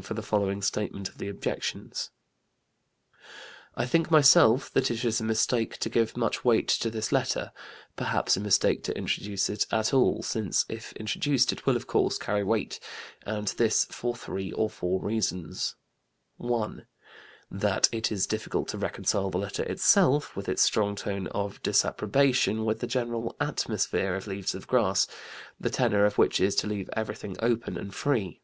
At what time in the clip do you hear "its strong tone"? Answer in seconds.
20.48-21.26